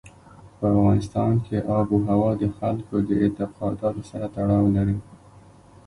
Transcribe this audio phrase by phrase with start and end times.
[0.57, 4.97] په افغانستان کې آب وهوا د خلکو د اعتقاداتو سره تړاو لري.